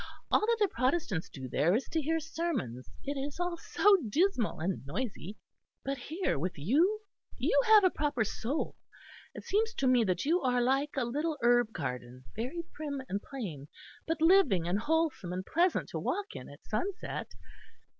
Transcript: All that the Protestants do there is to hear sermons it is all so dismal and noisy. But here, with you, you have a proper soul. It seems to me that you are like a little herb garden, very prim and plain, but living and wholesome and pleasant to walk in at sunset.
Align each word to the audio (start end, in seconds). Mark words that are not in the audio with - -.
All 0.31 0.39
that 0.39 0.57
the 0.59 0.67
Protestants 0.67 1.29
do 1.29 1.47
there 1.47 1.75
is 1.75 1.83
to 1.89 2.01
hear 2.01 2.19
sermons 2.19 2.89
it 3.05 3.17
is 3.19 3.39
all 3.39 3.55
so 3.55 3.97
dismal 4.09 4.59
and 4.59 4.83
noisy. 4.83 5.37
But 5.85 5.99
here, 5.99 6.39
with 6.39 6.53
you, 6.57 7.01
you 7.37 7.61
have 7.67 7.83
a 7.83 7.91
proper 7.91 8.23
soul. 8.23 8.75
It 9.35 9.43
seems 9.43 9.75
to 9.75 9.85
me 9.85 10.03
that 10.05 10.25
you 10.25 10.41
are 10.41 10.59
like 10.59 10.95
a 10.97 11.05
little 11.05 11.37
herb 11.43 11.71
garden, 11.71 12.23
very 12.35 12.63
prim 12.73 13.03
and 13.09 13.21
plain, 13.21 13.67
but 14.07 14.23
living 14.23 14.67
and 14.67 14.79
wholesome 14.79 15.31
and 15.33 15.45
pleasant 15.45 15.89
to 15.89 15.99
walk 15.99 16.29
in 16.35 16.49
at 16.49 16.65
sunset. 16.65 17.27